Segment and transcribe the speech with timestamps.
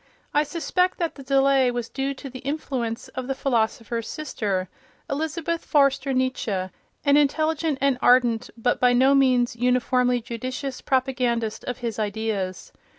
[0.33, 4.67] I suspect that the delay was due to the influence of the philosopher's sister,
[5.07, 6.69] Elisabeth Förster Nietzsche,
[7.05, 12.71] an intelligent and ardent but by no means uniformly judicious propagandist of his ideas.